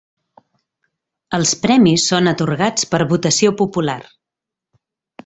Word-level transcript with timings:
Els 1.39 1.51
premis 1.67 2.05
són 2.13 2.31
atorgats 2.33 2.87
per 2.95 3.03
votació 3.15 3.53
popular. 3.63 3.99